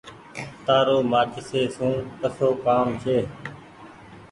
تآرو 0.65 0.97
مآچيسي 1.11 1.63
سون 1.75 1.93
ڪسو 2.21 2.49
ڪآم 2.65 2.87
ڇي۔ 3.03 3.17